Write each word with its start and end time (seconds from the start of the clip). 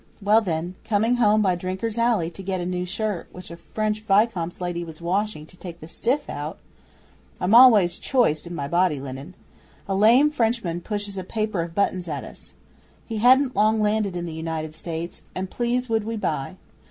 Well, 0.19 0.41
then, 0.41 0.73
coming 0.83 1.17
home 1.17 1.43
by 1.43 1.53
Drinker's 1.53 1.95
Alley 1.95 2.31
to 2.31 2.41
get 2.41 2.59
a 2.59 2.65
new 2.65 2.85
shirt 2.87 3.27
which 3.31 3.51
a 3.51 3.55
French 3.55 4.01
Vicomte's 4.01 4.59
lady 4.59 4.83
was 4.83 4.99
washing 4.99 5.45
to 5.45 5.55
take 5.55 5.79
the 5.79 5.87
stiff 5.87 6.27
out 6.27 6.53
of 6.55 6.59
(I'm 7.39 7.53
always 7.53 7.99
choice 7.99 8.47
in 8.47 8.55
my 8.55 8.67
body 8.67 8.99
linen) 8.99 9.35
a 9.87 9.93
lame 9.93 10.31
Frenchman 10.31 10.81
pushes 10.81 11.19
a 11.19 11.23
paper 11.23 11.61
of 11.61 11.75
buttons 11.75 12.07
at 12.07 12.23
us. 12.23 12.53
He 13.05 13.17
hadn't 13.17 13.55
long 13.55 13.79
landed 13.79 14.15
in 14.15 14.25
the 14.25 14.33
United 14.33 14.73
States, 14.73 15.21
and 15.35 15.51
please 15.51 15.87
would 15.87 16.03
we 16.03 16.17
buy. 16.17 16.55